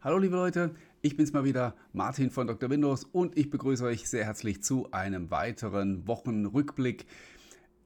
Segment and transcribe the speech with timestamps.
[0.00, 2.70] Hallo liebe Leute, ich bin's mal wieder, Martin von Dr.
[2.70, 7.04] Windows und ich begrüße euch sehr herzlich zu einem weiteren Wochenrückblick.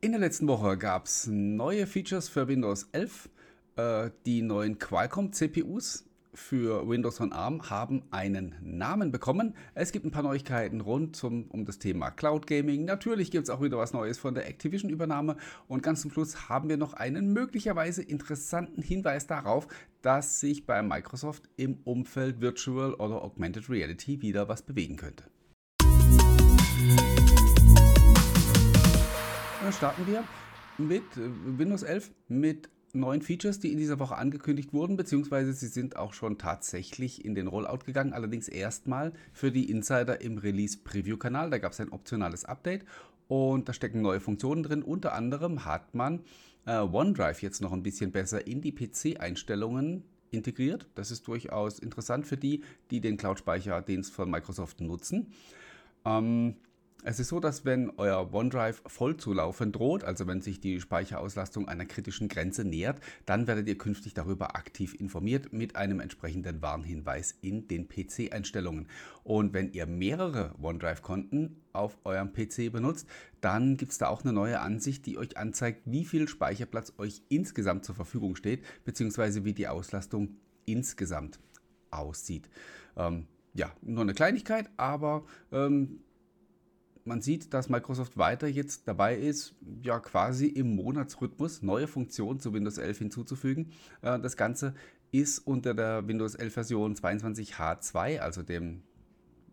[0.02, 3.30] In der letzten Woche gab es neue Features für Windows 11,
[3.76, 6.04] äh, die neuen Qualcomm CPUs
[6.34, 9.54] für Windows on ARM haben einen Namen bekommen.
[9.75, 12.86] Es gibt ein paar Neuigkeiten rund um, um das Thema Cloud Gaming.
[12.86, 15.37] Natürlich gibt es auch wieder was Neues von der Activision-Übernahme.
[15.68, 19.68] Und ganz zum Schluss haben wir noch einen möglicherweise interessanten Hinweis darauf,
[20.00, 25.24] dass sich bei Microsoft im Umfeld Virtual oder Augmented Reality wieder was bewegen könnte.
[29.62, 30.24] Dann starten wir
[30.78, 35.69] mit äh, Windows 11 mit neuen Features, die in dieser Woche angekündigt wurden, beziehungsweise sie
[35.69, 41.51] sind auch schon tatsächlich in den Rollout gegangen, allerdings erstmal für die Insider im Release-Preview-Kanal.
[41.51, 42.84] Da gab es ein optionales Update
[43.28, 44.82] und da stecken neue Funktionen drin.
[44.82, 46.20] Unter anderem hat man
[46.66, 50.87] äh, OneDrive jetzt noch ein bisschen besser in die PC-Einstellungen integriert.
[50.95, 55.32] Das ist durchaus interessant für die, die den Cloud-Speicherdienst von Microsoft nutzen.
[56.04, 56.57] Ähm,
[57.04, 60.80] es ist so, dass wenn euer OneDrive voll zu laufen droht, also wenn sich die
[60.80, 66.62] Speicherauslastung einer kritischen Grenze nähert, dann werdet ihr künftig darüber aktiv informiert mit einem entsprechenden
[66.62, 68.86] Warnhinweis in den PC-Einstellungen.
[69.25, 73.08] Und wenn ihr mehrere OneDrive-Konten auf eurem PC benutzt,
[73.41, 77.22] dann gibt es da auch eine neue Ansicht, die euch anzeigt, wie viel Speicherplatz euch
[77.28, 80.36] insgesamt zur Verfügung steht, beziehungsweise wie die Auslastung
[80.66, 81.41] insgesamt
[81.91, 82.48] aussieht.
[82.97, 86.00] Ähm, ja, nur eine Kleinigkeit, aber ähm,
[87.04, 92.53] man sieht, dass Microsoft weiter jetzt dabei ist, ja quasi im Monatsrhythmus neue Funktionen zu
[92.53, 93.72] Windows 11 hinzuzufügen.
[94.03, 94.75] Äh, das Ganze
[95.10, 98.82] ist unter der Windows 11 Version 22H2, also dem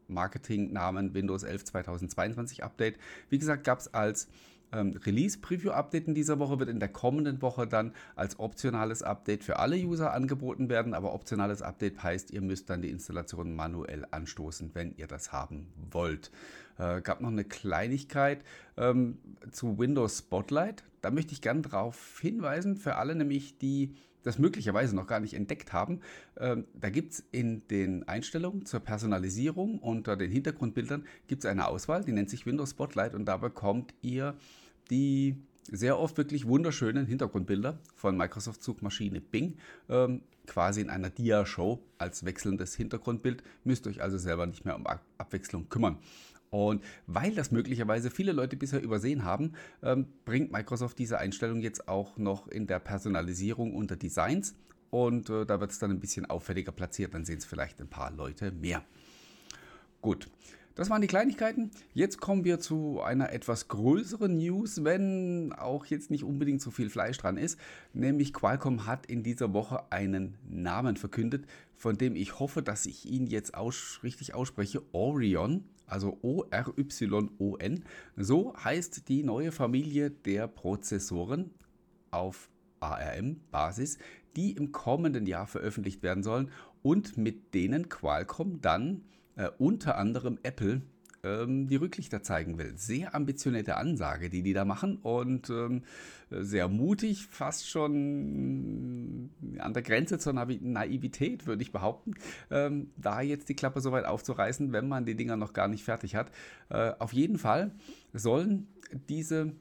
[0.08, 2.97] Marketingnamen Windows 11 2022 Update.
[3.30, 4.27] Wie gesagt, gab es als
[4.72, 9.59] ähm, Release-Preview-Update in dieser Woche wird in der kommenden Woche dann als optionales Update für
[9.59, 10.94] alle User angeboten werden.
[10.94, 15.67] Aber optionales Update heißt, ihr müsst dann die Installation manuell anstoßen, wenn ihr das haben
[15.92, 16.31] wollt.
[16.78, 18.44] Äh, gab noch eine Kleinigkeit
[18.78, 19.17] ähm,
[19.52, 20.83] zu Windows Spotlight.
[21.02, 25.34] Da möchte ich gerne darauf hinweisen, für alle nämlich, die das möglicherweise noch gar nicht
[25.34, 26.02] entdeckt haben.
[26.38, 31.68] Ähm, da gibt es in den Einstellungen zur Personalisierung unter den Hintergrundbildern gibt es eine
[31.68, 34.36] Auswahl, die nennt sich Windows Spotlight und da bekommt ihr
[34.90, 35.36] die
[35.72, 39.58] sehr oft wirklich wunderschönen Hintergrundbilder von Microsoft Suchmaschine Bing,
[39.88, 43.44] ähm, quasi in einer Dia-Show als wechselndes Hintergrundbild.
[43.64, 44.88] Müsst euch also selber nicht mehr um
[45.18, 46.00] Abwechslung kümmern.
[46.49, 51.87] Und weil das möglicherweise viele Leute bisher übersehen haben, ähm, bringt Microsoft diese Einstellung jetzt
[51.87, 54.55] auch noch in der Personalisierung unter Designs.
[54.89, 57.89] Und äh, da wird es dann ein bisschen auffälliger platziert, dann sehen es vielleicht ein
[57.89, 58.83] paar Leute mehr.
[60.02, 60.27] Gut,
[60.80, 61.71] das waren die Kleinigkeiten.
[61.93, 66.89] Jetzt kommen wir zu einer etwas größeren News, wenn auch jetzt nicht unbedingt so viel
[66.89, 67.59] Fleisch dran ist.
[67.93, 71.45] Nämlich Qualcomm hat in dieser Woche einen Namen verkündet,
[71.76, 74.82] von dem ich hoffe, dass ich ihn jetzt aus richtig ausspreche.
[74.93, 77.83] Orion, also O-R-Y-O-N.
[78.16, 81.52] So heißt die neue Familie der Prozessoren
[82.11, 83.98] auf ARM-Basis,
[84.36, 86.52] die im kommenden Jahr veröffentlicht werden sollen
[86.82, 89.04] und mit denen Qualcomm dann
[89.36, 90.82] äh, unter anderem Apple
[91.24, 92.74] ähm, die Rücklichter zeigen will.
[92.78, 95.84] Sehr ambitionierte Ansage, die die da machen und ähm,
[96.30, 102.14] sehr mutig, fast schon an der Grenze zur Naivität, würde ich behaupten,
[102.52, 105.84] ähm, da jetzt die Klappe so weit aufzureißen, wenn man die Dinger noch gar nicht
[105.84, 106.32] fertig hat.
[106.70, 107.72] Äh, auf jeden Fall
[108.14, 108.68] sollen
[109.10, 109.54] diese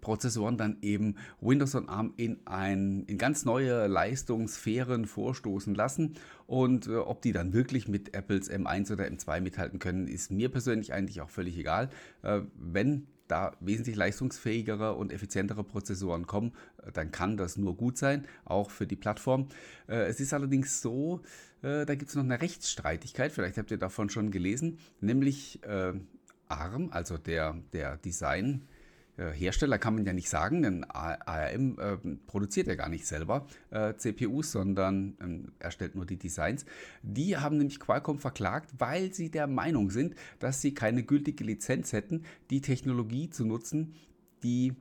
[0.00, 6.14] Prozessoren dann eben Windows on ARM in, ein, in ganz neue Leistungssphären vorstoßen lassen.
[6.46, 10.48] Und äh, ob die dann wirklich mit Apples M1 oder M2 mithalten können, ist mir
[10.48, 11.90] persönlich eigentlich auch völlig egal.
[12.22, 16.52] Äh, wenn da wesentlich leistungsfähigere und effizientere Prozessoren kommen,
[16.84, 19.48] äh, dann kann das nur gut sein, auch für die Plattform.
[19.88, 21.22] Äh, es ist allerdings so,
[21.62, 25.60] äh, da gibt es noch eine Rechtsstreitigkeit, vielleicht habt ihr davon schon gelesen, nämlich
[26.48, 28.66] ARM, also der, der Design,
[29.16, 31.96] Hersteller kann man ja nicht sagen, denn ARM äh,
[32.26, 36.64] produziert ja gar nicht selber äh, CPUs, sondern ähm, erstellt nur die Designs.
[37.02, 41.92] Die haben nämlich Qualcomm verklagt, weil sie der Meinung sind, dass sie keine gültige Lizenz
[41.92, 43.94] hätten, die Technologie zu nutzen,
[44.42, 44.74] die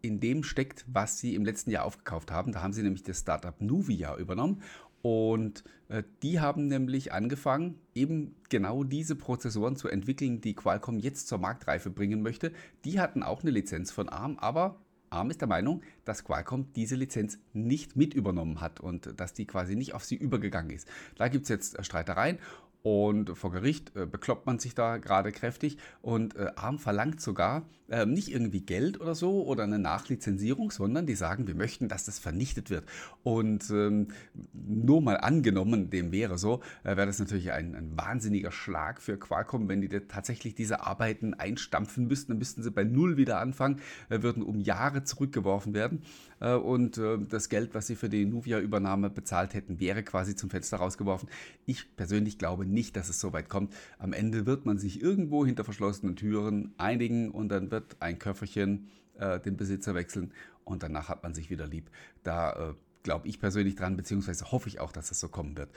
[0.00, 2.52] in dem steckt, was sie im letzten Jahr aufgekauft haben.
[2.52, 4.62] Da haben sie nämlich das Startup Nuvia übernommen
[5.02, 11.28] und äh, die haben nämlich angefangen, eben genau diese Prozessoren zu entwickeln, die Qualcomm jetzt
[11.28, 12.52] zur Marktreife bringen möchte.
[12.84, 14.80] Die hatten auch eine Lizenz von ARM, aber
[15.10, 19.46] ARM ist der Meinung, dass Qualcomm diese Lizenz nicht mit übernommen hat und dass die
[19.46, 20.88] quasi nicht auf sie übergegangen ist.
[21.16, 22.38] Da gibt es jetzt Streitereien
[22.82, 27.64] Und vor Gericht äh, bekloppt man sich da gerade kräftig und äh, Arm verlangt sogar
[27.88, 32.04] äh, nicht irgendwie Geld oder so oder eine Nachlizenzierung, sondern die sagen, wir möchten, dass
[32.04, 32.84] das vernichtet wird.
[33.22, 34.08] Und ähm,
[34.52, 39.18] nur mal angenommen, dem wäre so, äh, wäre das natürlich ein, ein, wahnsinniger Schlag für
[39.18, 42.32] Qualcomm, wenn die tatsächlich diese Arbeiten einstampfen müssten.
[42.32, 43.80] Dann müssten sie bei Null wieder anfangen,
[44.10, 46.02] äh, würden um Jahre zurückgeworfen werden.
[46.40, 50.78] Äh, und das Geld, was sie für die Nuvia-Übernahme bezahlt hätten, wäre quasi zum Fenster
[50.78, 51.28] rausgeworfen.
[51.66, 53.74] Ich persönlich glaube nicht, dass es so weit kommt.
[53.98, 58.88] Am Ende wird man sich irgendwo hinter verschlossenen Türen einigen und dann wird ein Köfferchen
[59.18, 60.32] äh, den Besitzer wechseln
[60.64, 61.90] und danach hat man sich wieder lieb.
[62.22, 65.70] Da äh, glaube ich persönlich dran, beziehungsweise hoffe ich auch, dass es so kommen wird.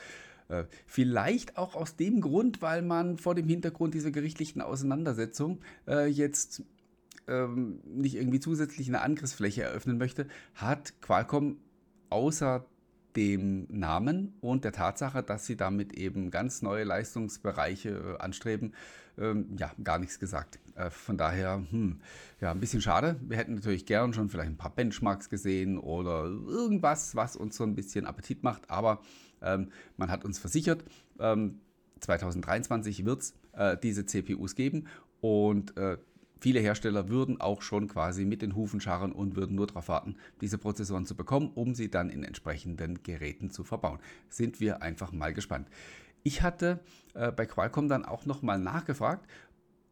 [0.50, 6.07] Äh, vielleicht auch aus dem Grund, weil man vor dem Hintergrund dieser gerichtlichen Auseinandersetzung äh,
[6.07, 6.63] jetzt
[7.28, 11.58] ähm, nicht irgendwie zusätzlich eine Angriffsfläche eröffnen möchte, hat Qualcomm
[12.10, 12.66] außer
[13.16, 18.74] dem Namen und der Tatsache, dass sie damit eben ganz neue Leistungsbereiche äh, anstreben,
[19.18, 20.60] ähm, ja, gar nichts gesagt.
[20.75, 22.00] Äh, von daher, hm,
[22.40, 23.18] ja, ein bisschen schade.
[23.22, 27.63] Wir hätten natürlich gern schon vielleicht ein paar Benchmarks gesehen oder irgendwas, was uns so
[27.63, 29.02] ein bisschen Appetit macht, aber
[29.42, 30.86] ähm, man hat uns versichert,
[31.19, 31.60] ähm,
[32.00, 34.88] 2023 wird es äh, diese CPUs geben
[35.19, 35.98] und äh,
[36.41, 40.15] Viele Hersteller würden auch schon quasi mit den Hufen scharren und würden nur darauf warten,
[40.41, 43.99] diese Prozessoren zu bekommen, um sie dann in entsprechenden Geräten zu verbauen.
[44.27, 45.67] Sind wir einfach mal gespannt.
[46.23, 46.79] Ich hatte
[47.13, 49.29] äh, bei Qualcomm dann auch nochmal nachgefragt,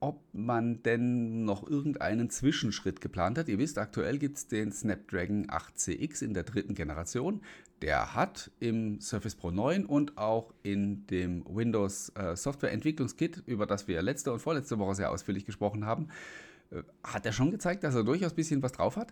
[0.02, 3.50] ob man denn noch irgendeinen Zwischenschritt geplant hat.
[3.50, 7.42] Ihr wisst, aktuell gibt es den Snapdragon 8CX in der dritten Generation.
[7.82, 13.66] Der hat im Surface Pro 9 und auch in dem Windows äh, Software Entwicklungskit, über
[13.66, 16.08] das wir letzte und vorletzte Woche sehr ausführlich gesprochen haben,
[16.72, 19.12] äh, hat er schon gezeigt, dass er durchaus ein bisschen was drauf hat.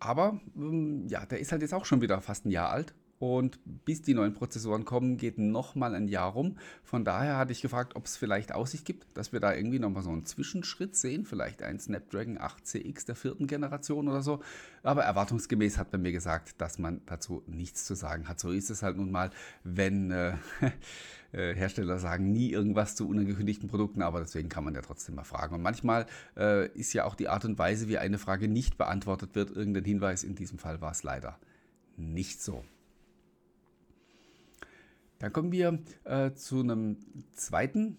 [0.00, 3.58] Aber ähm, ja, der ist halt jetzt auch schon wieder fast ein Jahr alt und
[3.84, 6.56] bis die neuen Prozessoren kommen, geht nochmal ein Jahr rum.
[6.84, 10.04] Von daher hatte ich gefragt, ob es vielleicht Aussicht gibt, dass wir da irgendwie nochmal
[10.04, 11.24] so einen Zwischenschritt sehen.
[11.24, 14.40] Vielleicht ein Snapdragon 8CX der vierten Generation oder so.
[14.84, 18.38] Aber erwartungsgemäß hat man mir gesagt, dass man dazu nichts zu sagen hat.
[18.38, 19.30] So ist es halt nun mal,
[19.64, 20.34] wenn äh,
[21.32, 24.00] äh Hersteller sagen nie irgendwas zu unangekündigten Produkten.
[24.00, 25.56] Aber deswegen kann man ja trotzdem mal fragen.
[25.56, 26.06] Und manchmal
[26.36, 29.84] äh, ist ja auch die Art und Weise, wie eine Frage nicht beantwortet wird, irgendein
[29.84, 30.22] Hinweis.
[30.22, 31.36] In diesem Fall war es leider
[31.96, 32.64] nicht so.
[35.18, 36.96] Dann kommen wir äh, zu einem
[37.32, 37.96] zweiten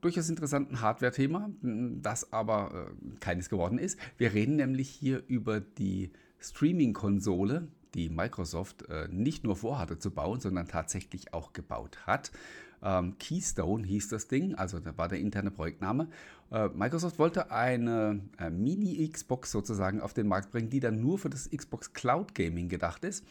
[0.00, 3.98] durchaus interessanten Hardware-Thema, das aber äh, keines geworden ist.
[4.18, 10.40] Wir reden nämlich hier über die Streaming-Konsole, die Microsoft äh, nicht nur vorhatte zu bauen,
[10.40, 12.32] sondern tatsächlich auch gebaut hat.
[12.82, 16.08] Ähm, Keystone hieß das Ding, also da war der interne Projektname.
[16.50, 21.30] Äh, Microsoft wollte eine äh, Mini-Xbox sozusagen auf den Markt bringen, die dann nur für
[21.30, 23.24] das Xbox Cloud Gaming gedacht ist.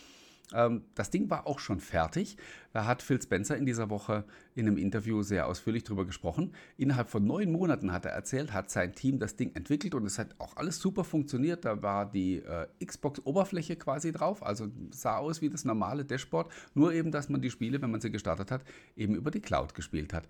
[0.53, 2.37] Ähm, das Ding war auch schon fertig.
[2.73, 4.25] Da hat Phil Spencer in dieser Woche
[4.55, 6.53] in einem Interview sehr ausführlich darüber gesprochen.
[6.77, 10.19] Innerhalb von neun Monaten hat er erzählt, hat sein Team das Ding entwickelt und es
[10.19, 11.65] hat auch alles super funktioniert.
[11.65, 16.93] Da war die äh, Xbox-Oberfläche quasi drauf, also sah aus wie das normale Dashboard, nur
[16.93, 18.63] eben, dass man die Spiele, wenn man sie gestartet hat,
[18.95, 20.27] eben über die Cloud gespielt hat.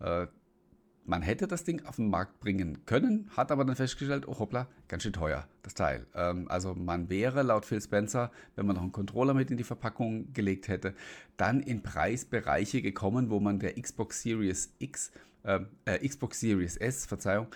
[0.00, 0.26] Äh,
[1.06, 4.66] man hätte das Ding auf den Markt bringen können, hat aber dann festgestellt, oh hoppla,
[4.88, 6.06] ganz schön teuer, das Teil.
[6.14, 9.64] Ähm, also man wäre laut Phil Spencer, wenn man noch einen Controller mit in die
[9.64, 10.94] Verpackung gelegt hätte,
[11.36, 15.12] dann in Preisbereiche gekommen, wo man der Xbox Series X,
[15.44, 17.46] äh, äh, Xbox Series S, Verzeihung,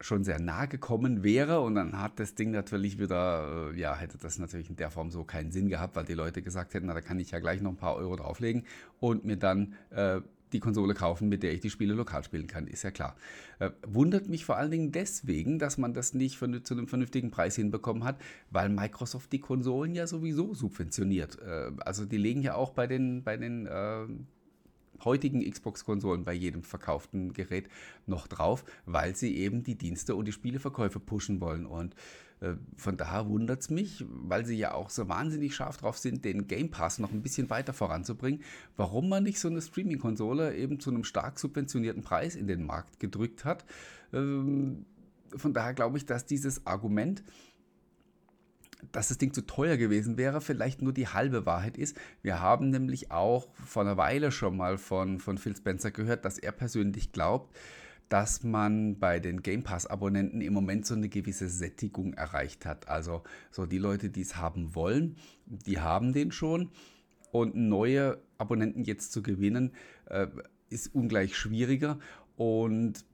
[0.00, 4.18] schon sehr nah gekommen wäre und dann hat das Ding natürlich wieder, äh, ja, hätte
[4.18, 6.94] das natürlich in der Form so keinen Sinn gehabt, weil die Leute gesagt hätten, na,
[6.94, 8.64] da kann ich ja gleich noch ein paar Euro drauflegen
[9.00, 10.20] und mir dann äh,
[10.54, 13.16] die Konsole kaufen, mit der ich die Spiele lokal spielen kann, ist ja klar.
[13.58, 17.30] Äh, wundert mich vor allen Dingen deswegen, dass man das nicht für, zu einem vernünftigen
[17.30, 18.20] Preis hinbekommen hat,
[18.50, 21.38] weil Microsoft die Konsolen ja sowieso subventioniert.
[21.42, 24.06] Äh, also die legen ja auch bei den, bei den äh,
[25.04, 27.68] heutigen Xbox-Konsolen bei jedem verkauften Gerät
[28.06, 31.66] noch drauf, weil sie eben die Dienste und die Spieleverkäufe pushen wollen.
[31.66, 31.94] Und
[32.76, 36.46] von daher wundert es mich, weil sie ja auch so wahnsinnig scharf drauf sind, den
[36.46, 38.42] Game Pass noch ein bisschen weiter voranzubringen,
[38.76, 43.00] warum man nicht so eine Streaming-Konsole eben zu einem stark subventionierten Preis in den Markt
[43.00, 43.64] gedrückt hat.
[44.12, 44.84] Ähm,
[45.36, 47.22] von daher glaube ich, dass dieses Argument,
[48.92, 51.96] dass das Ding zu teuer gewesen wäre, vielleicht nur die halbe Wahrheit ist.
[52.22, 56.38] Wir haben nämlich auch vor einer Weile schon mal von, von Phil Spencer gehört, dass
[56.38, 57.56] er persönlich glaubt,
[58.14, 62.86] dass man bei den Game Pass-Abonnenten im Moment so eine gewisse Sättigung erreicht hat.
[62.86, 65.16] Also so die Leute, die es haben wollen,
[65.46, 66.70] die haben den schon.
[67.32, 69.72] Und neue Abonnenten jetzt zu gewinnen,
[70.04, 70.28] äh,
[70.70, 71.98] ist ungleich schwieriger.
[72.36, 73.04] Und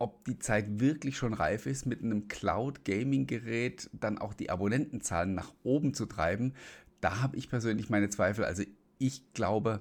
[0.00, 5.52] ob die Zeit wirklich schon reif ist, mit einem Cloud-Gaming-Gerät dann auch die Abonnentenzahlen nach
[5.62, 6.54] oben zu treiben,
[7.00, 8.44] da habe ich persönlich meine Zweifel.
[8.44, 8.64] Also
[8.98, 9.80] ich glaube,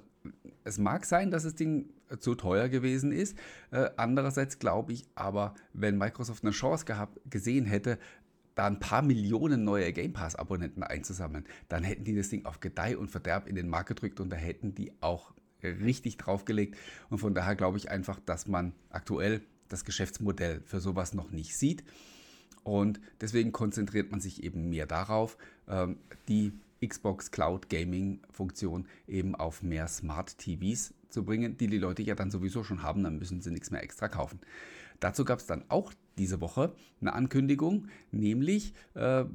[0.63, 3.37] es mag sein, dass das Ding zu teuer gewesen ist.
[3.71, 7.99] Äh, andererseits glaube ich aber, wenn Microsoft eine Chance gehabt, gesehen hätte,
[8.55, 12.97] da ein paar Millionen neue Game Pass-Abonnenten einzusammeln, dann hätten die das Ding auf Gedeih
[12.97, 15.33] und Verderb in den Markt gedrückt und da hätten die auch
[15.63, 16.75] richtig draufgelegt.
[17.09, 21.55] Und von daher glaube ich einfach, dass man aktuell das Geschäftsmodell für sowas noch nicht
[21.55, 21.83] sieht.
[22.63, 25.37] Und deswegen konzentriert man sich eben mehr darauf,
[25.67, 25.97] ähm,
[26.27, 26.53] die
[26.85, 32.15] Xbox Cloud Gaming Funktion eben auf mehr Smart TVs zu bringen, die die Leute ja
[32.15, 34.39] dann sowieso schon haben, dann müssen sie nichts mehr extra kaufen.
[34.99, 39.25] Dazu gab es dann auch diese Woche eine Ankündigung, nämlich äh,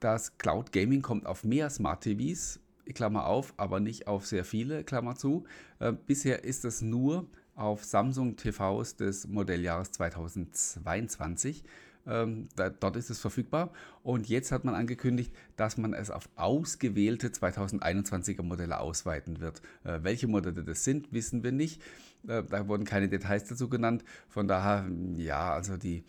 [0.00, 2.60] das Cloud Gaming kommt auf mehr Smart TVs,
[2.94, 5.44] Klammer auf, aber nicht auf sehr viele, Klammer zu.
[5.78, 11.64] Äh, bisher ist es nur auf Samsung TVs des Modelljahres 2022.
[12.06, 13.72] Ähm, da, dort ist es verfügbar.
[14.02, 19.60] Und jetzt hat man angekündigt, dass man es auf ausgewählte 2021er Modelle ausweiten wird.
[19.84, 21.82] Äh, welche Modelle das sind, wissen wir nicht.
[22.26, 24.04] Äh, da wurden keine Details dazu genannt.
[24.28, 26.04] Von daher, ja, also die,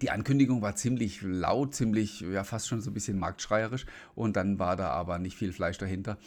[0.00, 3.86] die Ankündigung war ziemlich laut, ziemlich, ja, fast schon so ein bisschen marktschreierisch.
[4.14, 6.18] Und dann war da aber nicht viel Fleisch dahinter.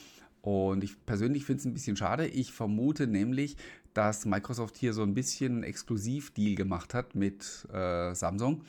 [0.42, 2.28] Und ich persönlich finde es ein bisschen schade.
[2.28, 3.58] Ich vermute nämlich,
[3.96, 8.64] dass Microsoft hier so ein bisschen Exklusivdeal gemacht hat mit äh, Samsung.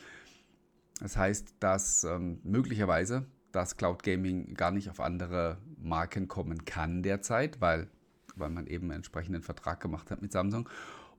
[1.01, 7.03] Das heißt, dass ähm, möglicherweise das Cloud Gaming gar nicht auf andere Marken kommen kann
[7.03, 7.89] derzeit, weil,
[8.37, 10.69] weil man eben einen entsprechenden Vertrag gemacht hat mit Samsung.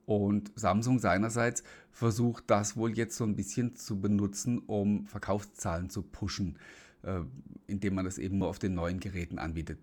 [0.05, 6.01] Und Samsung seinerseits versucht das wohl jetzt so ein bisschen zu benutzen, um Verkaufszahlen zu
[6.01, 6.57] pushen,
[7.03, 7.19] äh,
[7.67, 9.79] indem man das eben nur auf den neuen Geräten anbietet.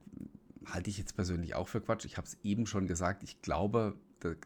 [0.64, 2.06] Halte ich jetzt persönlich auch für Quatsch.
[2.06, 3.22] Ich habe es eben schon gesagt.
[3.22, 3.96] Ich glaube,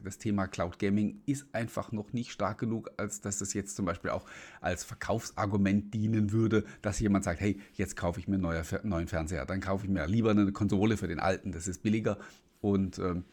[0.03, 3.85] das Thema Cloud Gaming ist einfach noch nicht stark genug, als dass es jetzt zum
[3.85, 4.27] Beispiel auch
[4.61, 9.47] als Verkaufsargument dienen würde, dass jemand sagt, hey, jetzt kaufe ich mir einen neuen Fernseher,
[9.47, 12.19] dann kaufe ich mir lieber eine Konsole für den alten, das ist billiger
[12.61, 13.25] und ähm,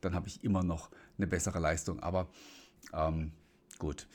[0.00, 2.00] dann habe ich immer noch eine bessere Leistung.
[2.00, 2.28] Aber
[2.92, 3.32] ähm,
[3.78, 4.06] gut,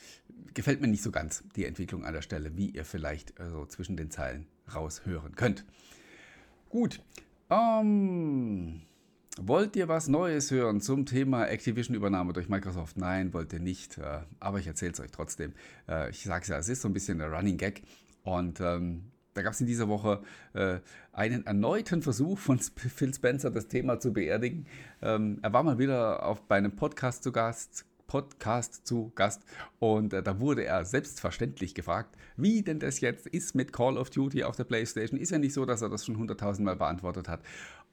[0.53, 3.65] gefällt mir nicht so ganz die Entwicklung an der Stelle, wie ihr vielleicht äh, so
[3.65, 5.65] zwischen den Zeilen raushören könnt.
[6.69, 7.01] Gut,
[7.49, 8.81] ähm,
[9.41, 12.95] Wollt ihr was Neues hören zum Thema Activision-Übernahme durch Microsoft?
[12.95, 13.97] Nein, wollt ihr nicht.
[13.97, 15.51] Äh, aber ich erzähle es euch trotzdem.
[15.89, 17.81] Äh, ich sage es ja, es ist so ein bisschen der Running Gag.
[18.23, 20.21] Und ähm, da gab es in dieser Woche
[20.53, 20.79] äh,
[21.11, 24.67] einen erneuten Versuch von Phil Spencer, das Thema zu beerdigen.
[25.01, 29.43] Ähm, er war mal wieder auf, bei einem Podcast zu Gast, Podcast zu Gast
[29.79, 34.09] und äh, da wurde er selbstverständlich gefragt, wie denn das jetzt ist mit Call of
[34.09, 35.19] Duty auf der PlayStation.
[35.19, 37.41] Ist ja nicht so, dass er das schon hunderttausendmal beantwortet hat.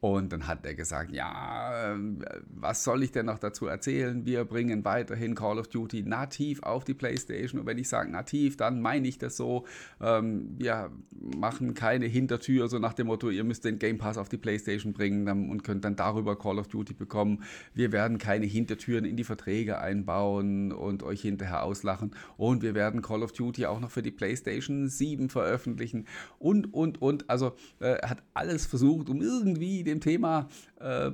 [0.03, 4.27] Und dann hat er gesagt, ja, ähm, was soll ich denn noch dazu erzählen?
[4.27, 7.61] Wir bringen weiterhin Call of Duty nativ auf die PlayStation.
[7.61, 9.65] Und wenn ich sage nativ, dann meine ich das so.
[10.01, 14.29] Ähm, wir machen keine Hintertür, so nach dem Motto, ihr müsst den Game Pass auf
[14.29, 17.45] die PlayStation bringen und könnt dann darüber Call of Duty bekommen.
[17.73, 22.17] Wir werden keine Hintertüren in die Verträge einbauen und euch hinterher auslachen.
[22.37, 26.07] Und wir werden Call of Duty auch noch für die PlayStation 7 veröffentlichen.
[26.41, 27.31] Und, und, und.
[27.31, 30.49] Also äh, hat alles versucht, um irgendwie den dem Thema
[30.81, 31.11] äh,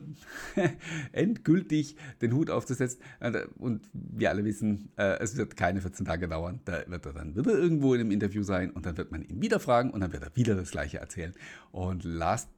[1.12, 3.00] endgültig den Hut aufzusetzen.
[3.20, 6.60] Äh, und wir alle wissen, äh, es wird keine 14 Tage dauern.
[6.64, 9.42] Da wird er dann wieder irgendwo in einem Interview sein und dann wird man ihn
[9.42, 11.34] wieder fragen und dann wird er wieder das Gleiche erzählen.
[11.72, 12.48] Und last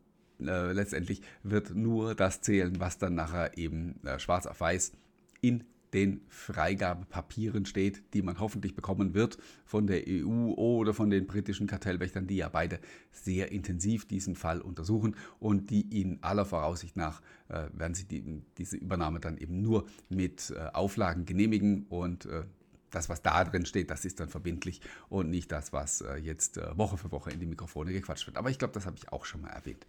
[0.41, 4.93] äh, letztendlich wird nur das zählen, was dann nachher eben äh, schwarz auf weiß
[5.41, 11.27] in den Freigabepapieren steht, die man hoffentlich bekommen wird von der EU oder von den
[11.27, 12.79] britischen Kartellwächtern, die ja beide
[13.13, 18.43] sehr intensiv diesen Fall untersuchen und die in aller Voraussicht nach äh, werden sie die,
[18.59, 22.45] diese Übernahme dann eben nur mit äh, Auflagen genehmigen und äh,
[22.91, 26.59] das, was da drin steht, das ist dann verbindlich und nicht das, was äh, jetzt
[26.59, 28.37] äh, Woche für Woche in die Mikrofone gequatscht wird.
[28.37, 29.87] Aber ich glaube, das habe ich auch schon mal erwähnt.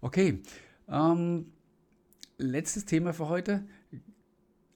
[0.00, 0.42] Okay,
[0.88, 1.52] ähm,
[2.38, 3.64] letztes Thema für heute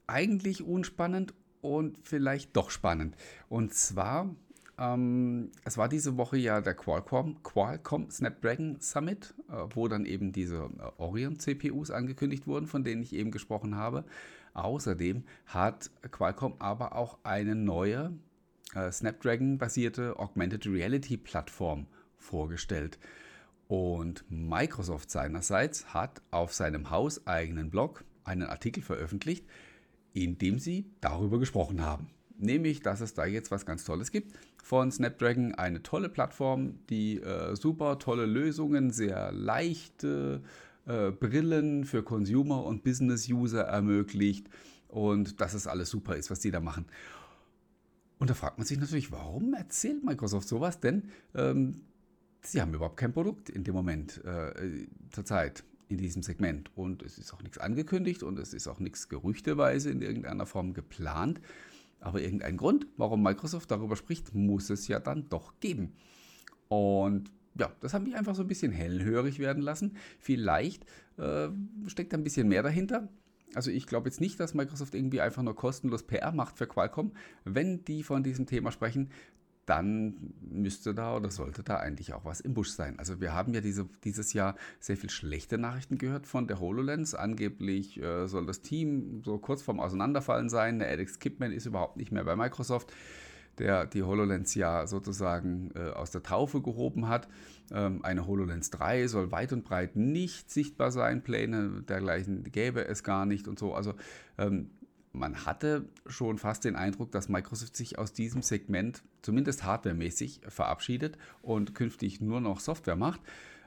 [0.07, 3.15] eigentlich unspannend und vielleicht doch spannend.
[3.49, 4.35] Und zwar,
[4.77, 10.31] ähm, es war diese Woche ja der Qualcomm, Qualcomm Snapdragon Summit, äh, wo dann eben
[10.31, 14.05] diese äh, Orion-CPUs angekündigt wurden, von denen ich eben gesprochen habe.
[14.53, 18.13] Außerdem hat Qualcomm aber auch eine neue
[18.75, 22.99] äh, Snapdragon-basierte Augmented Reality-Plattform vorgestellt.
[23.67, 29.45] Und Microsoft seinerseits hat auf seinem hauseigenen Blog einen Artikel veröffentlicht,
[30.13, 32.07] in dem sie darüber gesprochen haben.
[32.37, 35.55] Nämlich, dass es da jetzt was ganz Tolles gibt von Snapdragon.
[35.55, 40.41] Eine tolle Plattform, die äh, super tolle Lösungen, sehr leichte
[40.85, 44.49] äh, Brillen für Consumer und Business-User ermöglicht.
[44.87, 46.85] Und dass es alles super ist, was die da machen.
[48.19, 50.79] Und da fragt man sich natürlich, warum erzählt Microsoft sowas?
[50.79, 51.81] Denn ähm,
[52.41, 55.63] sie haben überhaupt kein Produkt in dem Moment äh, zur Zeit.
[55.87, 56.71] In diesem Segment.
[56.75, 60.73] Und es ist auch nichts angekündigt und es ist auch nichts gerüchteweise in irgendeiner Form
[60.73, 61.41] geplant.
[61.99, 65.93] Aber irgendeinen Grund, warum Microsoft darüber spricht, muss es ja dann doch geben.
[66.67, 69.95] Und ja, das hat mich einfach so ein bisschen hellhörig werden lassen.
[70.19, 70.85] Vielleicht
[71.17, 71.49] äh,
[71.87, 73.09] steckt ein bisschen mehr dahinter.
[73.55, 77.13] Also ich glaube jetzt nicht, dass Microsoft irgendwie einfach nur kostenlos PR macht für Qualcomm.
[77.45, 79.11] Wenn die von diesem Thema sprechen,
[79.65, 82.99] dann müsste da oder sollte da eigentlich auch was im Busch sein.
[82.99, 87.15] Also wir haben ja diese, dieses Jahr sehr viel schlechte Nachrichten gehört von der HoloLens.
[87.15, 90.79] Angeblich äh, soll das Team so kurz vorm Auseinanderfallen sein.
[90.79, 92.91] Der Alex Kipman ist überhaupt nicht mehr bei Microsoft,
[93.57, 97.29] der die HoloLens ja sozusagen äh, aus der Taufe gehoben hat.
[97.71, 101.23] Ähm, eine HoloLens 3 soll weit und breit nicht sichtbar sein.
[101.23, 103.73] Pläne dergleichen gäbe es gar nicht und so.
[103.73, 103.93] Also
[104.37, 104.71] ähm,
[105.13, 111.17] man hatte schon fast den Eindruck, dass Microsoft sich aus diesem Segment zumindest hardwaremäßig verabschiedet
[111.41, 113.21] und künftig nur noch Software macht.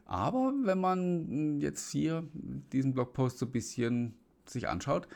[0.04, 2.24] Aber wenn man jetzt hier
[2.72, 5.08] diesen Blogpost so ein bisschen sich anschaut,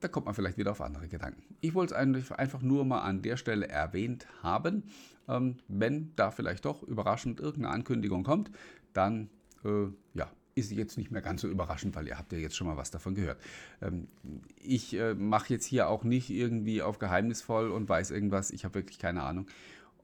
[0.00, 1.42] da kommt man vielleicht wieder auf andere Gedanken.
[1.60, 4.84] Ich wollte es einfach nur mal an der Stelle erwähnt haben.
[5.28, 8.50] Ähm, wenn da vielleicht doch überraschend irgendeine Ankündigung kommt,
[8.92, 9.28] dann
[9.64, 12.66] äh, ja, ist jetzt nicht mehr ganz so überraschend, weil ihr habt ja jetzt schon
[12.66, 13.40] mal was davon gehört.
[13.80, 14.08] Ähm,
[14.56, 18.50] ich äh, mache jetzt hier auch nicht irgendwie auf geheimnisvoll und weiß irgendwas.
[18.50, 19.46] Ich habe wirklich keine Ahnung.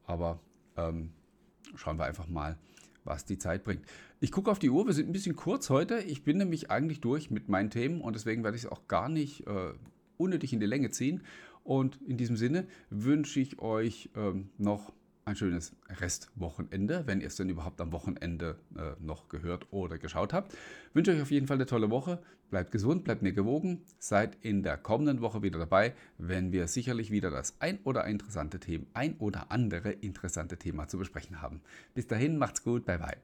[0.05, 0.39] Aber
[0.77, 1.11] ähm,
[1.75, 2.57] schauen wir einfach mal,
[3.03, 3.83] was die Zeit bringt.
[4.19, 5.99] Ich gucke auf die Uhr, wir sind ein bisschen kurz heute.
[5.99, 9.09] Ich bin nämlich eigentlich durch mit meinen Themen und deswegen werde ich es auch gar
[9.09, 9.73] nicht äh,
[10.17, 11.23] unnötig in die Länge ziehen.
[11.63, 14.93] Und in diesem Sinne wünsche ich euch ähm, noch
[15.27, 20.33] ein schönes Restwochenende, wenn ihr es denn überhaupt am Wochenende äh, noch gehört oder geschaut
[20.33, 20.53] habt.
[20.53, 22.19] Ich wünsche euch auf jeden Fall eine tolle Woche.
[22.51, 23.81] Bleibt gesund, bleibt mir gewogen.
[23.97, 28.59] Seid in der kommenden Woche wieder dabei, wenn wir sicherlich wieder das ein oder interessante
[28.59, 31.61] Thema, ein oder andere interessante Thema zu besprechen haben.
[31.95, 33.17] Bis dahin, macht's gut, bye bye.